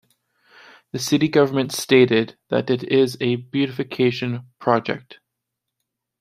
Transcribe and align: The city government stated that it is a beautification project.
The 0.93 0.97
city 0.97 1.27
government 1.27 1.71
stated 1.71 2.35
that 2.49 2.71
it 2.71 2.81
is 2.83 3.17
a 3.21 3.35
beautification 3.35 4.47
project. 4.57 5.19